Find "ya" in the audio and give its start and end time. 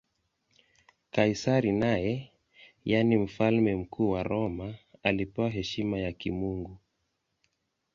5.99-6.11